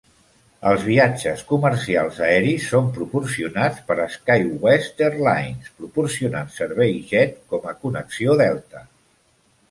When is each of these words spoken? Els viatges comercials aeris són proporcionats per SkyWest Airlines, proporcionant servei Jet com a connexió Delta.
Els 0.67 0.83
viatges 0.85 1.41
comercials 1.49 2.15
aeris 2.27 2.63
són 2.69 2.87
proporcionats 2.95 3.83
per 3.89 3.97
SkyWest 4.13 5.03
Airlines, 5.09 5.69
proporcionant 5.83 6.49
servei 6.55 6.95
Jet 7.11 7.37
com 7.53 7.69
a 7.73 7.75
connexió 7.85 8.39
Delta. 8.41 8.83